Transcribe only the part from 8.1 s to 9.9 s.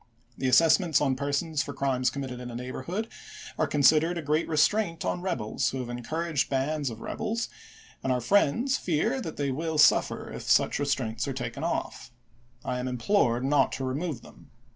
our friends fear that they wiU